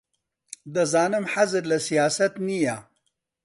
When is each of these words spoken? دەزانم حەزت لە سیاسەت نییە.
دەزانم 0.73 1.25
حەزت 1.33 1.65
لە 1.71 1.77
سیاسەت 1.87 2.33
نییە. 2.47 2.77